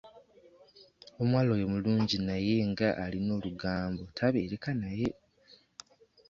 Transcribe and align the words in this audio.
Omuwala 1.21 1.49
oyo 1.57 1.67
mulungi 1.73 2.17
naye 2.27 2.55
nga 2.69 2.87
alina 3.03 3.31
olugambo 3.37 4.01
tabeereka 4.17 4.69
naye. 4.81 5.09